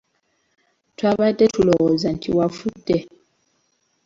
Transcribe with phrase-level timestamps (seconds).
[0.97, 2.97] Twabadde tulowooza nti wafudde!